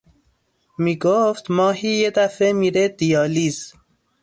می 0.77 0.95
گفت 0.95 1.51
ماهی 1.51 1.89
یه 1.89 2.11
دفه 2.11 2.51
میره 2.51 2.87
دیالیز 2.87 3.73